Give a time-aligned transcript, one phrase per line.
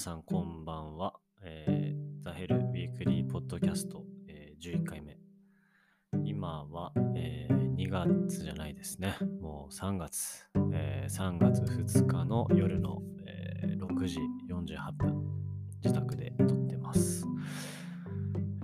[0.00, 1.12] さんこんばんは。
[1.42, 5.18] えー、ザ・ヘル・ウィークリー・ポッドキャスト、えー、11回目。
[6.24, 9.14] 今は、えー、2月じゃないですね。
[9.42, 10.46] もう3月。
[10.72, 15.22] えー、3月2日の夜の、えー、6時48分、
[15.84, 17.26] 自宅で撮ってます。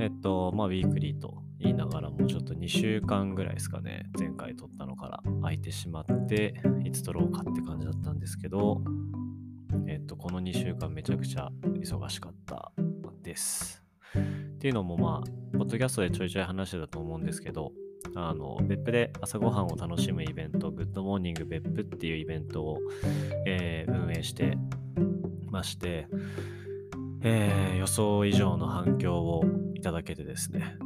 [0.01, 4.09] えっと、まあ、ウィークリーと言いながらも、ちょっと2週間ぐらいですかね。
[4.19, 8.81] 前回撮ったのから空いてしまって、いつ撮ろうかって感じだったんですけど、
[10.07, 12.73] っと、この2週間めちゃくちゃ忙しかった
[13.23, 13.83] です。
[14.17, 17.73] っていうのもまあ、ポッドキャストでちょいちょい話してたと思うんですけど、
[18.15, 22.79] あの、別府で朝ごはんを楽しむイベント、 Good Morning 別府っていうイベントを、
[23.47, 24.57] えー、運営して
[25.51, 26.07] まして、
[27.23, 29.45] えー、予想以上の反響を
[29.75, 30.77] いただけてですね、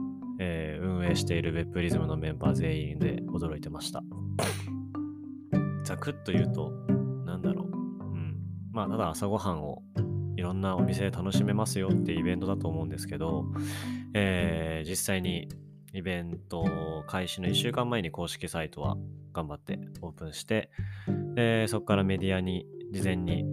[0.40, 4.02] えー、運営している別府リズムのメンバー全員で驚いてました。
[5.84, 6.72] ざくっと言うと、
[8.72, 9.82] まあ、ただ朝ごはんを
[10.36, 13.44] いろんなお店で楽しめますよってイベントだと思うんですけど、
[14.14, 15.48] えー、実際に
[15.92, 16.64] イベント
[17.08, 18.96] 開始の1週間前に公式サイトは
[19.32, 20.70] 頑張ってオープンして、
[21.36, 23.44] えー、そこからメディアに事前に、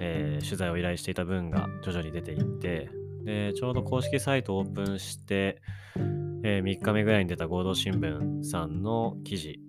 [0.00, 2.90] えー、取材を依頼していた分が徐々に出ていって
[3.24, 5.62] でちょうど公式サイトオープンして、
[6.44, 9.60] えー、3日目ぐらいに出た合同新聞さんの記事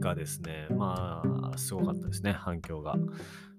[0.00, 1.22] がですねま
[1.54, 2.96] あすごかったですね反響が。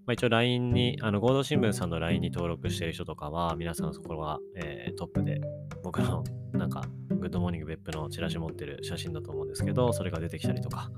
[0.07, 5.41] まあ、一応 LINE に、あの合同新聞さんの LINE に登録している人とかは、皆さんそこが、えー、トップで、
[5.83, 6.23] 僕の
[6.57, 10.89] なんか、 Good Morning 別府のチラシ持ってる写真だと思うんですけど、それが出てきたりとか、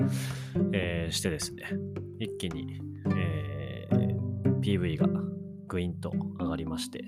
[0.73, 1.63] えー、してですね、
[2.19, 2.81] 一気に、
[3.15, 5.07] えー、PV が
[5.67, 7.03] グインと上がりまして、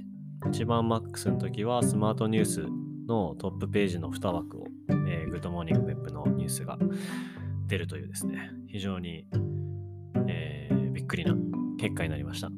[0.49, 2.65] 一番マックスの時はスマートニュース
[3.07, 4.65] のトップページの2枠を、
[5.07, 6.79] えー、 Good Morning 別府のニュースが
[7.67, 9.27] 出るというですね、非常に、
[10.27, 11.35] えー、びっくりな
[11.81, 12.49] 結果になりました。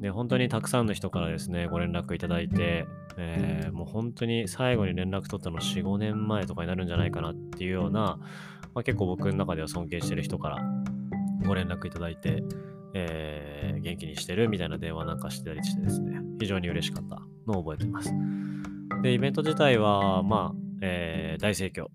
[0.00, 2.86] で、本当にたくさんの人からですね、ご連絡いただいて、
[3.16, 8.18] えー、もう本当に最後に連絡取ったの4、5年前とかになるんじゃないかなっていうような、
[8.74, 10.58] まあ、結構僕の中では尊敬してる人から
[11.46, 12.42] ご連絡いただいて、
[12.92, 18.12] えー、元気にしてるみたいな電話なんかしてたりしてですね、非常に嬉しかったのを覚えてます。
[19.02, 21.86] で、イベント自体は、まあ、えー、大盛況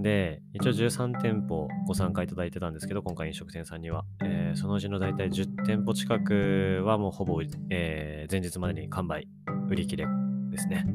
[0.00, 4.04] で、一応13店舗ご参加いただいてたんですけど、今回飲食店さんには。
[4.22, 9.26] えー、そのうちの大体10店舗近くはもうほぼ、えー、前日までに完売、
[9.68, 10.06] 売り切れ
[10.50, 10.86] ですね、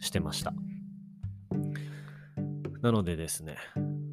[0.00, 0.52] してました。
[2.80, 3.56] なのでですね、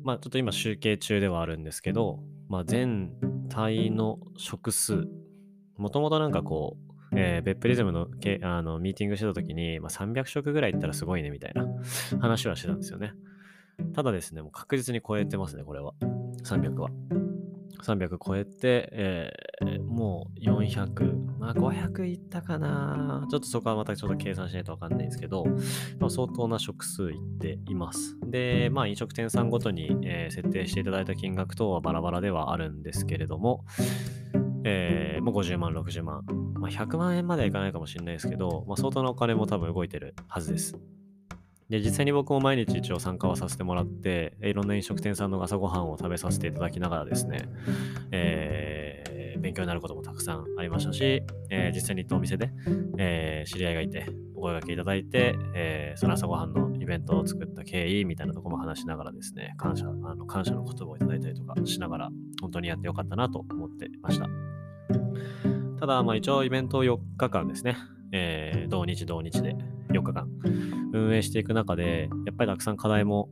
[0.03, 2.19] まあちょっと今集計中ではあるんですけど、
[2.49, 3.11] まあ全
[3.49, 5.07] 体の食数、
[5.77, 11.65] もともとなんかこう、えー、ベップリズムのけあのミーティングしてた時に、まあ、300食ぐらいいったらすごいねみたいな
[12.21, 13.13] 話はしてたんですよね。
[13.93, 15.93] ただですね、もう確実に超えてますね、これは。
[16.43, 16.89] 300は。
[17.83, 23.25] 300超えて、えー、もう400、まあ500いったかな。
[23.29, 25.45] ちょっとそこはまたちょっと計算しないとわかんないんですけど、
[25.99, 28.17] まあ、相当な食数いっています。
[28.25, 33.65] で、まあ飲食店さんごとに、えー、設定していただいた金額等はバラバラではあるんですけれども、
[34.65, 36.23] えー、もう50万、60万、
[36.55, 40.77] まあ、100万円まではいかないかもしれないですけど、まあ、相当なお金も多分動いてるはずです。
[41.69, 47.47] で、実際に僕も毎日一応参加はさせてもらって、いろんな飲食店さんの朝ごはんを食べさせていただきながらですね、
[48.11, 51.21] えー、勉強になることもたくさんありましたし、
[51.51, 52.49] えー、実際に行ったお店で、
[52.97, 62.09] えー、知り合いがいて、お声掛けいただいて、えー、その朝ごはんのイベントを作った経緯みたいなところも話しながらですね、感謝、あの感謝の言葉をいただいたりとかしながら、
[62.41, 64.27] 本当にやってよかったなと思ってました。
[65.79, 67.77] ただ、まあ一応イベント4日間ですね、
[68.11, 69.55] えー、同日同日で
[69.91, 70.27] 4日間
[70.93, 73.29] 運営していく中で、やっぱりたくさん課題も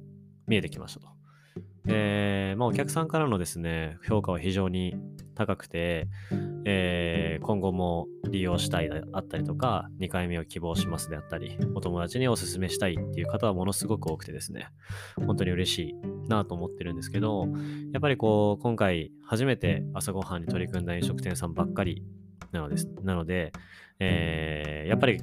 [0.47, 1.07] 見えてきましたと。
[1.85, 4.95] で、まあ、お客さんからのですね、評価は非常に
[5.35, 6.07] 高くて、
[6.65, 14.67] えー、今後も利用したいであったりとか、2回目を希望しますであったり、お友達にお勧めしたいっていう方はものすごく多くてですね、
[15.25, 15.95] 本当に嬉しい
[16.27, 17.47] なと思ってるんですけど、
[17.93, 22.03] やっぱりこう、今回初めて朝ごはんに取り組んだ飲食店さんばっかり
[22.51, 22.89] なのです。
[23.03, 23.53] なので、
[23.99, 25.21] えー、やっぱり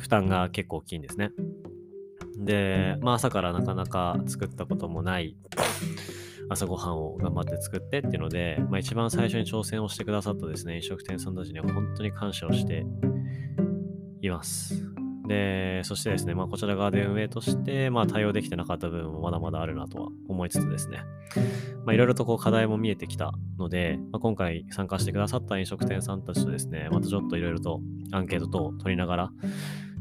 [0.00, 1.30] 負担が結構大きいんですね。
[2.38, 5.36] で、まあ朝からなかなか作ったこともない
[6.48, 12.84] 朝ごはんを頑張って作ってっていうので、まあ一番最初に挑戦をしてくださったですね、飲食店さんたちには本当に感謝をして
[14.22, 14.86] います。
[15.28, 21.04] で、そしてですね、まあこちら側で運営として、まあ対応できてなかった部分もまだまだあるなとは思いつつですね、
[21.84, 27.80] まあいろいろとこう課題も見えてきたので、まあ、今回参加してくださった飲食店さんたちとですね、またちょっといろいろと
[28.10, 29.32] アンケート等を取りながら、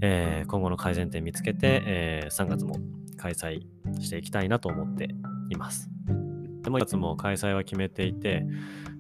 [0.01, 2.75] えー、今後の改善点見つけて、えー、3月も
[3.17, 3.61] 開催
[3.99, 5.09] していきたいなと思って
[5.49, 5.89] います。
[6.63, 8.45] でも1月も開催は決めていて、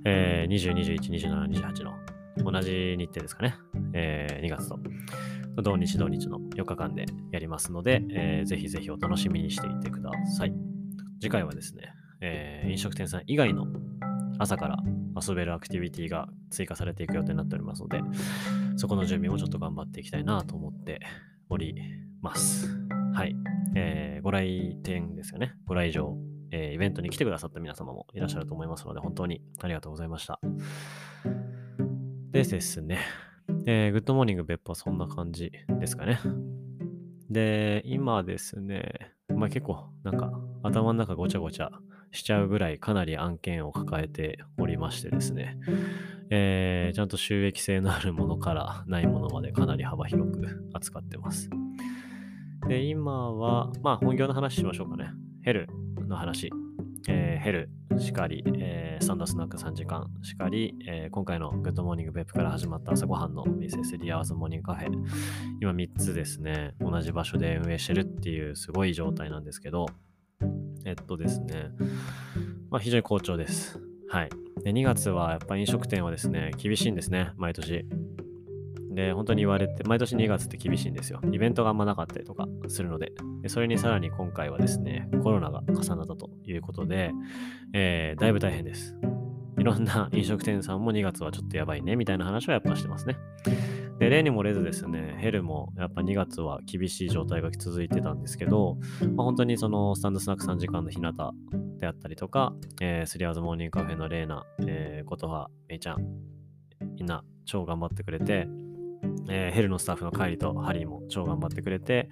[0.05, 1.93] えー、20、21、27、28の
[2.51, 3.55] 同じ日程ですかね。
[3.93, 4.79] えー、2月と。
[5.61, 10.53] 土日土日の4日間でやりますので、えー、ぜひぜひお楽しみにしていてください。
[11.19, 13.67] 次回はですね、えー、飲食店さん以外の
[14.37, 14.77] 朝から
[15.27, 18.01] 遊べるアクティビティが追加されていく予定になっておりますので、
[18.77, 21.01] そこの準備もちょっと頑張っていきたいなと思って
[21.49, 21.75] おり
[22.21, 22.67] ます。
[23.13, 23.35] はい。
[23.75, 25.53] えー、ご来店ですよね。
[25.65, 26.17] ご来場、
[26.51, 30.39] えー、イベントに来てくださった皆様もいらっしゃると思いますので、本当にありがとうございました。
[32.31, 32.99] でですね、
[33.65, 36.19] えー、 Good Morning 別府はそんな感じですかね。
[37.29, 40.31] で、今ですね、まあ結構なんか
[40.63, 41.71] 頭の中ごちゃごちゃ
[42.11, 45.57] しちゃうぐらいかなり案件を抱えておりましてですね、
[46.29, 51.49] えー、ちゃんと収益性のあるものからないものまでかなり幅広く扱ってます。
[52.67, 55.11] で、今は、まあ本業の話しましょうかね。
[55.43, 55.67] ヘル
[56.07, 56.51] の話。
[57.07, 64.89] えー、ヘルしかり、えー、スタンドスナック3時間しかり、えー、今回の Good Morning 別府から始まった朝ごはんのミセスリアーズモーニングカフェ。
[65.61, 69.87] 今3つですね、同じ場所で運営してるっていうすごい状態なんですけど、
[70.85, 71.71] えっとですね、
[72.69, 73.79] まあ、非常に好調です。
[74.09, 74.29] はい。
[74.63, 77.85] で、2月はやっぱ飲食店はですね、厳しいんですね、毎年。
[78.91, 81.21] で、本当に言われて、毎年2月って厳しいんですよ。
[81.31, 83.13] イベントがあんまなかったりとかするので。
[83.41, 87.11] でそれにさらに今回はですね、コロナが重なったということで、
[87.73, 88.95] えー、だいぶ大変です。
[89.57, 93.17] いろんな飲食店さんも2月はちょっとやばいね、みたいな話はやっぱしてますね。
[93.99, 98.77] で、例にもれずですね、ヘルもやっぱ2月は厳しい状態が続いてたんですけど、
[99.15, 101.11] まあ、本当にそのスタンドスナック3時間の日向
[101.77, 105.97] であったりとか、えー、スリアーズモーニングカフェのレーナ、えー、ことはめいちゃん、
[106.95, 108.47] みんな超頑張ってくれて、
[109.29, 112.09] えー、ヘルのスタッフのカイリとハリーも超頑張ってくれて、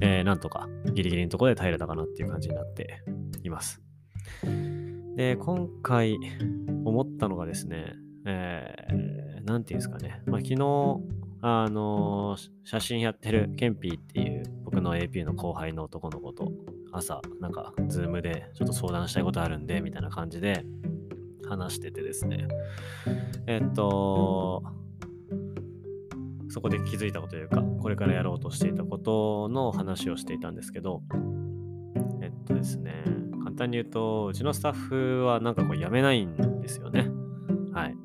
[0.00, 3.02] えー、なんとかギリギリのところで耐えれたかなっていう感じになって
[3.42, 3.82] います。
[5.16, 6.18] で、今回
[6.84, 7.94] 思ったのがですね、
[8.26, 11.00] えー、なんていうんですかね、まあ、昨日、
[11.42, 16.50] あの、写真やってるケンピーっていう僕の AP の後輩の男の子と
[16.92, 20.64] 朝、なんか、ズームでちょっと相談したいことあるんで、みたいな感じで
[21.46, 22.48] 話しててですね。
[23.46, 24.62] えっと、
[26.48, 31.02] そこで気づいたことというか、これからやろうとしていたことの話をしていたんですけど、
[32.22, 33.04] えっとですね、
[33.44, 37.08] 簡単に言うと、うちのスタッフはなんかこう辞めないんですよね。
[37.72, 37.96] はい。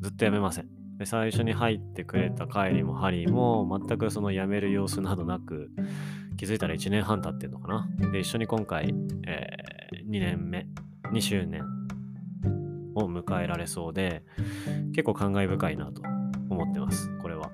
[0.00, 0.77] ずっと辞めません。
[0.98, 5.70] で最初に入ってくれたカイリもハリーも全くその辞める様子などなく
[6.36, 7.88] 気づいたら1年半経ってんのかな。
[8.12, 8.94] で、一緒に今回、
[9.26, 10.66] えー、2年目、
[11.12, 11.62] 2周年
[12.94, 14.24] を迎えられそうで
[14.92, 16.02] 結構感慨深いなと
[16.50, 17.50] 思ってます、これは。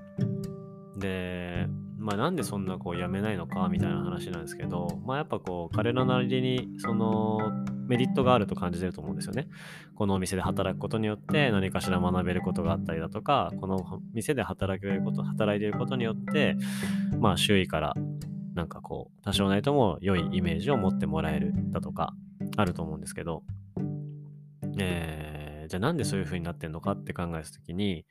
[0.97, 1.67] で、
[1.99, 7.39] まあなんでそんなこう辞めないのかみたいな話なんですけど、まあやっぱこう彼らなりにその
[7.87, 9.49] メリットがあると感じてると思うんですよね。
[9.95, 16.57] このお店で働くことによって何かしら学べることがあったりだとか、この店で働けること、働いていることによって、
[17.19, 17.95] まあ周囲から
[18.55, 22.15] なんかこう多少ないとも良いイメージを持ってもらえるだとか
[22.57, 23.43] あると思うんですけど、
[24.79, 28.07] えー、じゃあなんでそういう風になってんのかって考えた時に、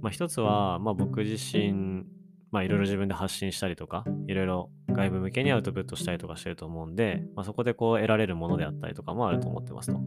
[0.00, 2.04] まあ一つは、まあ僕自身
[2.52, 9.98] まあいろいろ自分で発信したりとか、いろいろ外部向けにアウトプットしたりとかしてると思うんで、まあ、そこでこう得られるものであったりとかもあると思ってますと。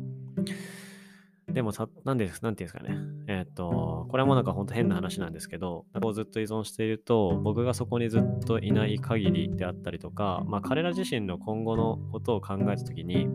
[1.51, 2.97] でもさ、なんで、なんていうんですかね。
[3.28, 13.28] えっ、と、これもなんか本当変な話なんですけど、こうずっと依存していると、僕がそこにずっといない限りであったりとか、まあ彼ら自身の今後のことを考えたときに、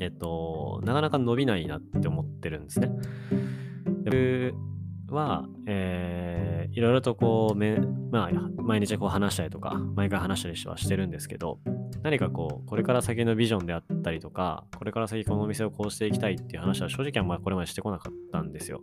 [0.00, 2.90] えっ、と、なかなか伸びないなって思ってるんですね。
[5.10, 7.78] は、えー、いろいろとこう、め
[8.10, 11.58] まあ、毎日こう話したりとか、毎回話したりはしてるんですけど、
[12.02, 18.82] 何かこう、これから先のビジョンであったりとか、これから先このお店をこうしていきたいっていう話は正直あんまりこれまでしてこなかったんですよ。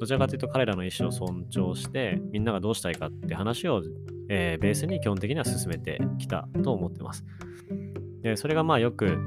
[0.00, 3.82] どちらかというと彼らの意思を尊重して、みんながどうしたいかって話を、
[4.28, 7.24] えー、ベースに基本的には進めてきたと思ってます。
[8.22, 9.18] で、それがまあよく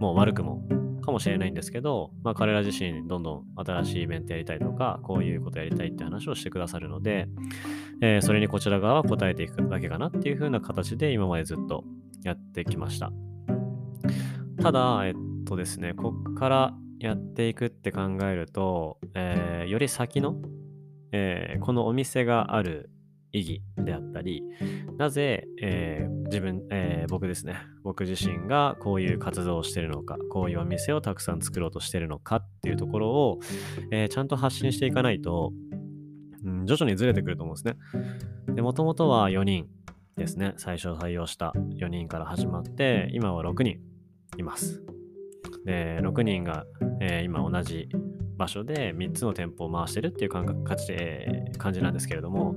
[0.00, 0.62] もう悪くも
[1.00, 7.28] かもしれないんですけど、まあ、彼ら自身どんどん新しいイベントやりたいとか、こういうことやりたいって話をしてくださるので、
[8.02, 11.84] えー、それにこちら側は答えていくだけかなっていう風な形で今までずっと
[12.22, 13.12] やってきました。
[14.62, 15.14] ただ、えっ
[15.46, 20.36] とですね、こっからやっていくって考えると、えー、より先の、
[21.12, 22.90] えー、このお店がある
[23.32, 24.42] 意義であったり、
[24.98, 33.38] なぜ、えー、自分、えー、僕ですね、僕自身がこういう活動をしているのか、こういうお店をたくさん作ろうとしているのかっていうところを、
[33.90, 35.52] えー、ちゃんと発信していかないと、
[36.44, 37.76] うん、徐々にずれてくると思うんですね。
[38.54, 39.68] で、もともとは4人
[40.16, 43.80] ですね、最初採用した4人から始まって、今は6人
[44.36, 44.82] います。
[45.64, 46.64] で、6人が、
[47.00, 47.88] えー、今同じ
[48.36, 50.96] 場所で3つの店舗を回してるっていう感覚感じ
[51.58, 52.54] 感じなんですけれども、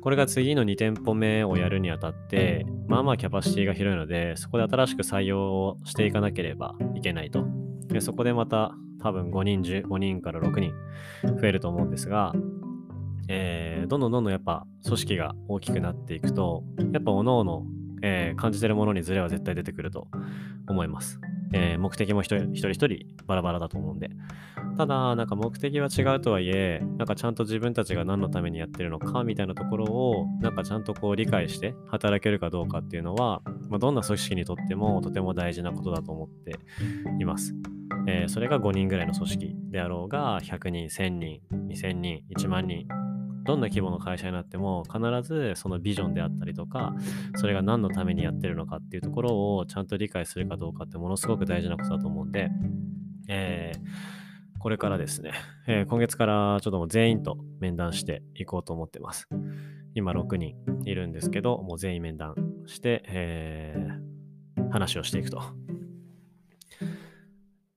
[0.00, 7.46] これが次の2店舗目をやるにあたって、まあまあキャパシティが広いので、そこで新しく採用をしていかなければいけないと。
[7.88, 10.72] でそこでまた多分5人、15人から6人
[11.38, 12.32] 増えると思うんですが、
[13.28, 17.62] えー、どんどんどんどんやっぱ組織が大きくなっていくと、やっぱ各々、
[18.02, 20.08] えー、感じてるものにズレは絶対出てくると
[20.66, 21.20] 思います。
[21.56, 22.88] えー、目的も一人一人
[23.26, 24.10] バラバラだと思うんで。
[24.76, 36.58] ただ、なんか目的は違うとはいえ、なんかちゃんと自分たちが何のためにやってるのかみたいなところを、なんかちゃんとこう理解して働けるかどうかっていうのは、まあ、どんな組織にとってもとても大事なことだと思って
[37.20, 37.54] います。
[38.08, 42.88] えー、それが5人ぐらいの組織であろうが、100人、1000人、2000人、1万人、
[43.44, 46.94] どんな規模の会社になっても必ずそのビジョンであったりとか
[47.36, 52.50] それが何のためにやってるのかっていうところをちゃんと理解するかどうかってものすごく大事なことだと思うんで、
[53.28, 55.32] えー、これからですね、
[55.66, 59.28] えー、今月からちょっともう全員と面談していこうと思ってます。
[59.94, 62.34] 今6人いるんですけど、もう全員面談
[62.66, 65.40] して、えー、話をしていくと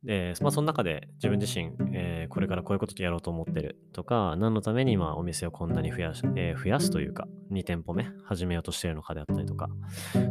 [0.07, 9.67] で、まあ、その中で自分自身、えー、これからこういうことでやろうと思ってるとか、何のために今お店をこんなに増やし、えー、増やすというか、2店舗目始めようとしているのかであったりとか、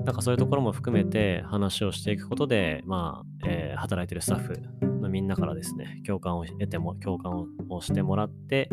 [0.06, 4.59] なんかそういうところも含めて話をしていくことで、まあ、えー、働いてるスタッフ
[5.02, 8.71] のみんなからですね、共感を得ても、共感をしてもらって、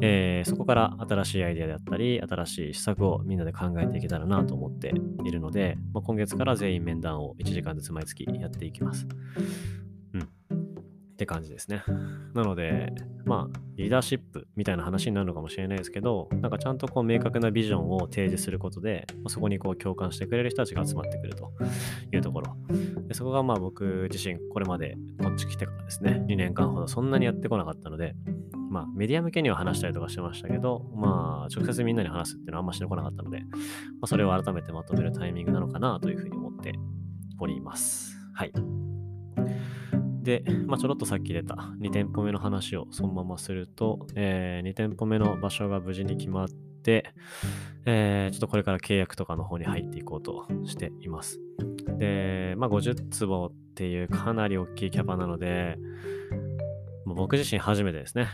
[0.00, 4.92] えそこから新しいアイデアであったり、新しい施策をみんなで考えていけたらなと思って
[5.24, 9.06] いるので、まあ、今月から全員面談を1時間ずつ毎月やっていきます。
[11.22, 11.84] って感じですね。
[12.34, 12.92] なので、
[13.24, 21.52] まあ、リーダーシップみたいな話になるのかもしれないですけど、なんかちゃんとこう明確なビジョンを提示することで、そこにこう共感してくれる人たちが集まってくると
[22.12, 22.56] いうところ。
[23.06, 28.16] でそこがまあ僕自身、これまでこっち来てからですね、2年間ほどそんなにやってこなかったので、
[28.70, 33.46] まあ、メディア向けには話したりとかしてましたけど、まあ、直接みんなに話すっていうのはあんましてこなかったので、ま
[34.02, 36.72] あ、それを改めてまとめるタイミングなのかなというふうに思って
[37.38, 38.16] おります。
[38.34, 38.52] はい。
[40.22, 47.12] で、まあ、ちょろっとさっき出た2店舗目の話をそのまますると、えー、2店舗目の場所が無事に決まって、
[47.84, 51.40] えー、ちょっとこれから契約とかの方に入っていこうとしています。
[51.98, 55.76] で、まあ、50坪っていうかなり大きいキャパなので、
[57.04, 58.28] まあ、僕自身初めてですね。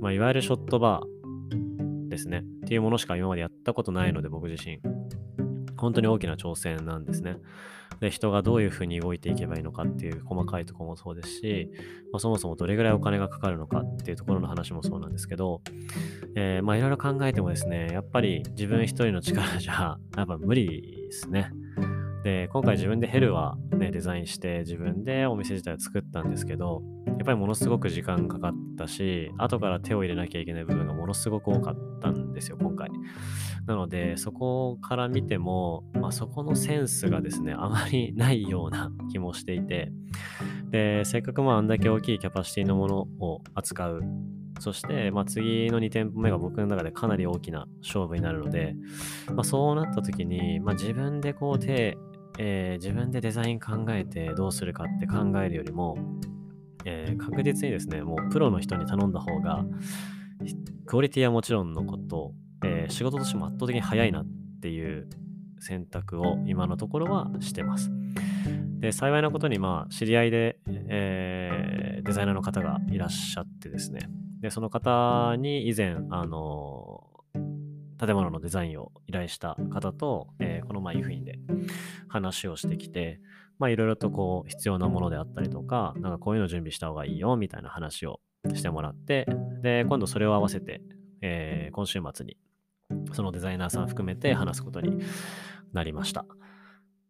[0.00, 2.42] まあ、いわゆるショットバーですね。
[2.64, 4.80] っていうものしか今までやったことないので、僕自身。
[5.76, 7.38] 本当に大きな挑戦なんですね。
[8.04, 11.70] で人がどういうふうに動いていけばいいのかっていう細かいとこもそうですし、
[12.12, 15.62] まあ、そもそもどれぐらいお金がかかるのかっていうところの話もそうなんですけど、
[16.36, 21.50] えー、まあいろいろ考えてもですね、やっぱり自分一人の力じゃ やっぱ無理ですね。
[22.24, 32.90] で、今回自分でヘルは、ね、デザインして自分でお店自体を作ったんですけど、やっぱりものすごく時間かかったし、後から手を入れなきゃいけない部分がものすごく多かったんですよ、今回。
[33.66, 39.90] なので、そこから見ても、まあ、そこのセンスがですね、あまりないような気もしていて、
[40.70, 44.02] で、せっかくまああんだけ大きいキャパシティのものを扱う。
[44.60, 48.76] そして、まあ、次の2店舗目が僕の中でかなり大きな勝負になるので、
[49.32, 51.96] まあ、そうなった時に、まあ、自分でこう手
[52.38, 55.96] えー、自分でデザイン考えてどうするかって考えるよりも、
[56.84, 59.64] えー、確実にですね、もうプロの人に頼んだ方が、
[60.86, 62.32] クオリティはもちろんのこと、
[62.84, 64.26] え、仕事としても圧倒的に早いなっ
[64.60, 65.08] ていう
[65.60, 67.90] 選択を今のところはしてます。
[68.80, 74.00] で、幸いなことに、まあ、知り合いで、えー、デザイナーの方がいらっしゃってですね、
[74.40, 77.02] で、その方に以前、あの
[77.98, 81.38] 建物のデザインを依頼した方と、えー、この前、湯布院で
[82.08, 83.20] 話をしてきて、
[83.58, 88.20] まあ、いろいろとこう、必要なものであったりとか、なんかこういうの準備した方がいいよ、みたいな話を
[88.52, 89.26] してもらって、
[89.62, 90.82] で、今度それを合わせて、
[91.22, 92.36] えー、今週末に、
[93.14, 95.02] そのデザイナーさん含めて話すことに
[95.72, 96.26] なりました。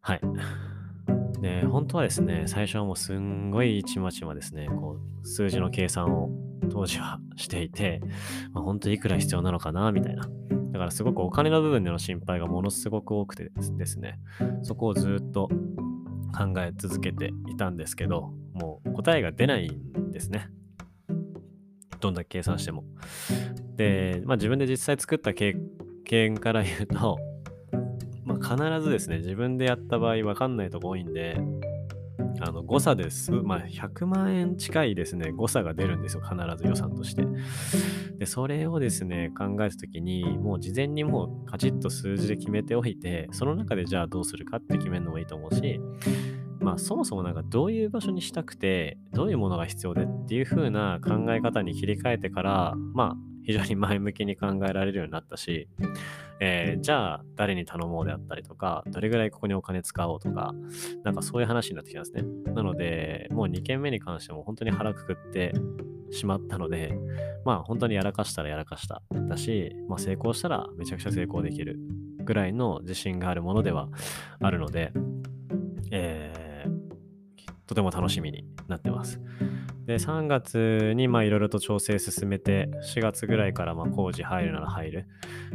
[0.00, 0.20] はい。
[1.40, 6.30] で、本当はですね、最初はもうすんごいちまちまですね、こう、数字の計算を
[6.70, 8.00] 当時はしていて、
[8.52, 10.28] まあ、本当いくら必要なのかな、みたいな。
[10.73, 14.18] だからすごくお金の部分での心配がものすごく多くてですね、
[14.62, 15.49] そこをずっと
[16.37, 20.49] 考え続けていたんですけど、もう答えが出ないんですね。
[22.00, 22.84] どんだけ計算しても。
[23.76, 25.54] で、まあ、自分で実際作った経
[26.04, 27.18] 験から言うと、
[28.25, 31.40] まあ、必ずですね、自分でやった場合わかんないとこ多いんで、
[32.40, 33.30] あの誤差です。
[33.30, 37.26] まあ、100万円近いですね、誤差が出るんですよ、必ず予算として。
[38.18, 45.80] で、それをですね、考えたときに、もう事前にもうカチッと数字で決めておいて、その中でじゃあどうするかって決めるのもいいと思うし、
[46.61, 55.68] まあそもそもなんかどういう場所にしたくて、どういうものが必要でっていう風な考え方に切り替えてから、まあ非常に前向きに考えられるようになったし、
[56.40, 60.54] えー、じゃあ誰に頼もうであったりとか、どれぐらいここにお金使おうとか、
[61.04, 62.24] なんかそういう話になってきますね。
[62.54, 65.52] なので、もう2件目に関しても本当に腹くくって
[66.10, 66.96] しまったので、
[67.44, 71.78] まあ本当にやらかしたらやらかしただし、まあ成功したらめちゃくちゃ成功できる
[72.24, 73.88] ぐらいの自信があるものでは
[74.40, 74.92] あるので、
[75.90, 76.53] えー、
[77.66, 79.21] とても楽しみになってます。
[79.87, 85.06] で、3月にいろいろと調整進めて、4月ぐらいからま工事入るなら入る。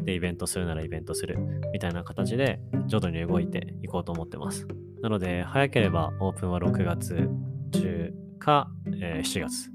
[0.04, 1.38] で、イベントするならイベントする。
[1.74, 4.68] みたいな形で徐々に動いていこうと思ってます。
[5.02, 7.30] なので、早ければオープンは6月
[7.72, 9.72] 中か、えー、7月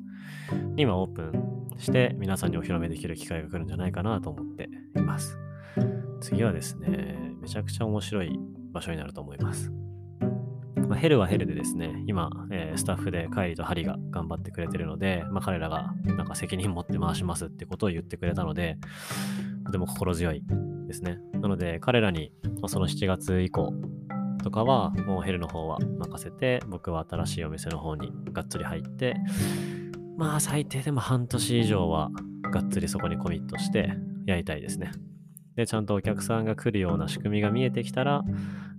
[0.77, 5.39] にはオープンして皆さんにお披露目できる機会が来るんじゃないかなと思っています。
[6.21, 8.39] 次はですね、めちゃくちゃ面白い
[8.73, 9.73] 場所になると思います。
[10.95, 18.79] まあ、ヘルはヘルでですね、今、えー、スタッフでカイリとハリが頑張ってくれてるので、まあ、彼らがなんか責任持って回しますってことを言ってくれたので、
[19.67, 20.45] とても心強い
[20.87, 21.19] ですね。
[21.33, 23.75] なので、彼らに、まあ、その7月以降
[24.45, 29.17] とかは、もうヘルの方は任せて、僕は新しいお店の方にがっつり入って、
[30.17, 32.13] まあ最低でも半年以上は
[32.53, 33.95] がっつりそこにコミットして
[34.27, 34.93] やりたいですね。
[35.57, 38.23] で、ちゃんとお客さんが来るような仕組みが見えてきたら、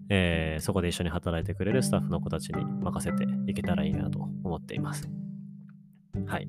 [0.09, 5.09] えー、そこで一緒に働いてくれるスタッフの子たちに任せていけたらいいなと思っています。
[6.27, 6.47] はい。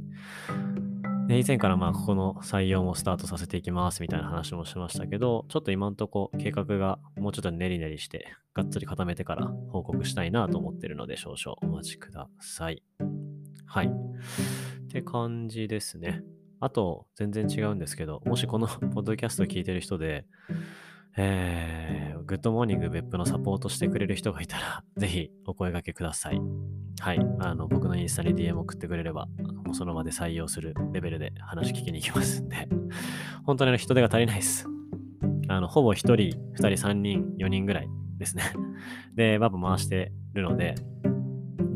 [1.28, 12.82] で以前からまあここの採用もスタートさせていきますみたいな話もしましたけど、ちょっと今んとこ計画がもうちょっと練り練りしてがっつり固めてから報告したいなと思ってるので少々お待ちください。
[13.66, 13.86] はい。
[13.86, 16.22] って感じですね。
[16.60, 20.24] あと、全然違うんですけど、もしこの ポッドキャスト聞いてる人で、
[21.18, 26.40] えー、 Good Morning 別府のサポートしてくれる人がいたら、 ぜひお声掛けください。
[27.00, 27.20] はい。
[27.40, 29.26] あの、僕のインスタに DM 送ってくれれば、
[29.64, 32.68] もうその場で採用するレベルで話聞きに行きますんで、
[33.44, 34.66] 本当に人手が足りないです。
[35.48, 37.88] あの、ほぼ1人、2人、3人、4人ぐらい
[38.18, 38.42] ですね。
[39.16, 40.74] で、バブ回してるので、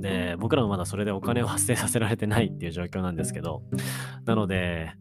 [0.01, 3.63] で、僕らもまだそれでお金を発生させられてないっていう状況なんですけど、
[4.27, 4.93] なので、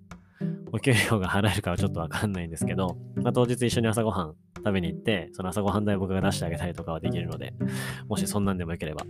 [0.72, 7.54] お給料が払えるかはちょっとわかんないんですけど、まあ、当日一緒に朝ごはん食べに行って、その朝ごはん代僕が出してあげたりとかはできるので、
[8.08, 9.06] もしそんなんでもよければ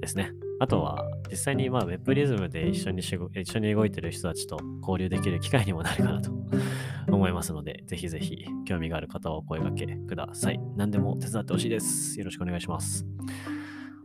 [0.00, 0.32] ですね。
[0.60, 6.30] あとは、実際にまあウェブリズムで一緒に一緒に動いてる人たちと交流できる機会にもなるかなと
[7.08, 10.60] 思いますので、ぜひぜひ興味がある方はお声掛けください。
[10.76, 12.18] 何でも手伝ってほしいです。
[12.18, 13.04] よろしくお願いします。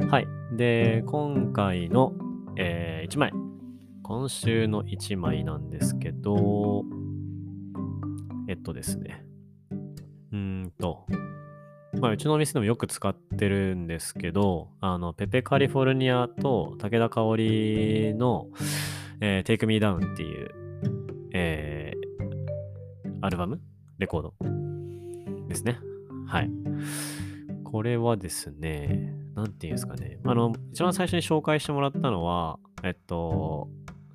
[0.09, 0.27] はい。
[0.53, 2.13] で、今回の、
[2.55, 3.46] えー、1枚。
[4.07, 6.85] 今週の1枚なんですけど、
[8.47, 9.25] えっとですね。
[10.31, 11.05] うーんと、
[11.99, 18.47] まあ、うちのお店でもよく使ってるんですけど、あの、ペペカリフォルニアと武田香織の、
[19.19, 20.55] えー、Take Me Down っていう、
[21.33, 23.59] えー、アルバム？
[23.97, 24.33] レコード？
[25.49, 25.79] ですね。
[26.27, 26.49] はい。
[27.65, 30.17] これはですね、なんていうんですかね。
[30.23, 33.67] あの、一番最初に紹介してもらったのは、えっと、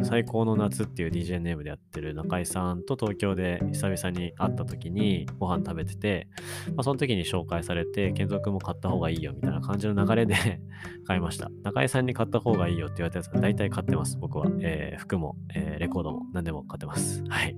[0.04, 6.28] 最高の夏っていう DJ ネームでやってる中井さんと東京で久々に会った時にご飯食べてて、
[6.68, 10.34] まあ、その時に紹介されて、健三君も買った方がいいよみたいな感じの流れで
[11.06, 11.50] 買いました。
[11.62, 14.46] 中井さんに買った方がいいよって言われたやつは大体買ってます、僕は。
[14.60, 17.22] えー、服も、えー、レコードも何でも買ってます。
[17.28, 17.56] はい。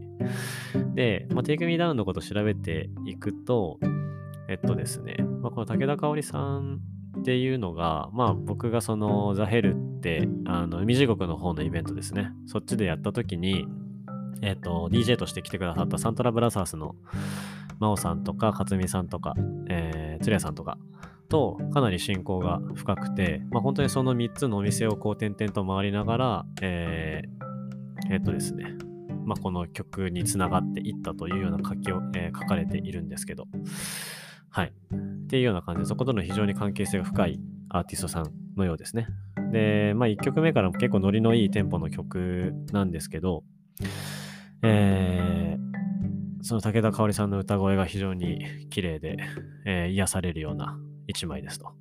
[0.95, 3.79] で、まあ、Take Me Down のこと調べていくと、
[4.49, 6.81] えっとですね、まあ、この武田香織さん
[7.25, 12.31] っていうのが、まあ僕がそのザ・ヘルって、あの、海地獄の方のイベントですね。
[12.45, 13.67] そっちでやった時に、
[14.43, 16.97] えっ、と、DJ として来てくださったサントラブラザースの
[17.81, 19.33] 真央さんとか、勝美さんとか、
[19.71, 20.77] えー、鶴屋さんとか
[21.31, 28.67] とかなり親交が深くて、まあ本当にその3つのお店をこう点々と回りながら、えー、えっ、とですね、
[29.25, 33.47] まあこの曲につながっていったというような書きを、えー、書かれているんですけど、
[34.55, 34.73] はい。
[34.95, 37.41] っていうような感じで、そことの非常に関係性が深い
[37.71, 39.09] アーティストさんのようですね。
[39.51, 43.43] で、まあ1曲目からも結構ノリのいいテンポの曲なんですけど、
[44.63, 49.17] えー、その武田香織さんの歌声が非常に綺麗で、
[49.67, 51.73] えー、癒されるような一枚ですと。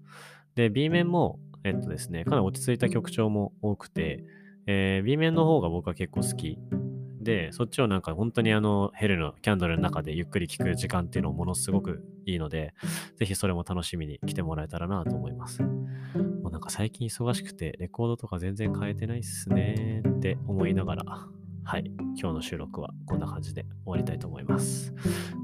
[0.56, 4.24] で、B 面も、えっとですね、かなり落ち着いた曲調も多くて、
[4.66, 6.58] えー、B 面の方が僕は結構好き
[7.24, 12.74] で、そっちをなんか本当にあのヘルのキャンドルの中でゆっくり聴く時間っていうのもものすごくいいので、
[13.18, 15.64] ぜひそれも楽しみに来てもらえたらなと思います。
[15.64, 21.04] もうなんか最近忙しくてレコードとか全然変えてないっすねって思いながら、
[21.66, 24.94] はい、今日の収録はこんな感じで終わりたいと思います。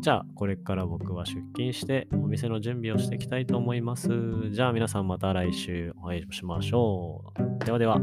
[0.01, 4.09] じゃあ、これから僕は出勤してお店の準備をしていきたいと思います。
[4.51, 7.65] じゃあ皆さんまた来週お会いしましょう。
[7.65, 8.01] ではでは。